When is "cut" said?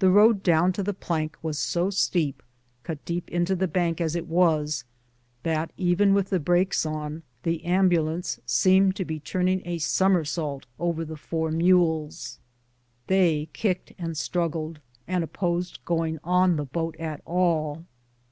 2.82-3.04